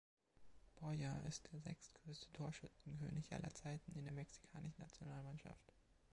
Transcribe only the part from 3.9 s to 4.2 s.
in der